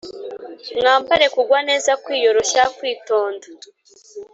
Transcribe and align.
Mwambare 0.77 1.25
kugwa 1.35 1.59
neza 1.69 1.91
kwiyoroshya 2.03 2.63
kwitonda 2.77 3.47